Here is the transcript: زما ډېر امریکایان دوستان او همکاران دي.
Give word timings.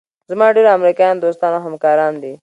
زما 0.29 0.47
ډېر 0.55 0.67
امریکایان 0.77 1.17
دوستان 1.19 1.51
او 1.55 1.61
همکاران 1.67 2.13
دي. 2.23 2.33